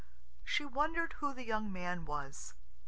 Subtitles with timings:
[0.43, 2.55] She wondered who the young man was.